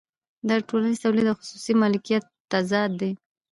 [0.47, 3.11] دا د ټولنیز تولید او خصوصي مالکیت تضاد دی